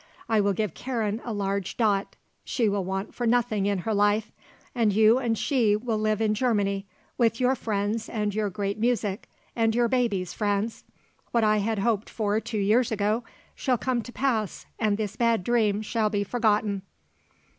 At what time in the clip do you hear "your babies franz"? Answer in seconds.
9.75-10.85